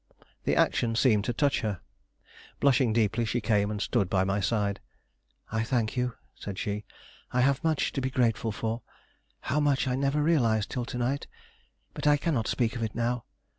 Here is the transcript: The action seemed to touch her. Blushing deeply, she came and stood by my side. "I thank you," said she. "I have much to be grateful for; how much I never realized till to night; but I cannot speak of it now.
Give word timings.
The 0.45 0.55
action 0.55 0.95
seemed 0.95 1.25
to 1.25 1.31
touch 1.33 1.59
her. 1.61 1.79
Blushing 2.59 2.91
deeply, 2.91 3.23
she 3.23 3.39
came 3.39 3.69
and 3.69 3.79
stood 3.79 4.09
by 4.09 4.23
my 4.23 4.39
side. 4.39 4.79
"I 5.51 5.61
thank 5.61 5.95
you," 5.95 6.15
said 6.33 6.57
she. 6.57 6.85
"I 7.31 7.41
have 7.41 7.63
much 7.63 7.91
to 7.93 8.01
be 8.01 8.09
grateful 8.09 8.51
for; 8.51 8.81
how 9.41 9.59
much 9.59 9.87
I 9.87 9.93
never 9.95 10.23
realized 10.23 10.71
till 10.71 10.85
to 10.85 10.97
night; 10.97 11.27
but 11.93 12.07
I 12.07 12.17
cannot 12.17 12.47
speak 12.47 12.75
of 12.75 12.81
it 12.81 12.95
now. 12.95 13.25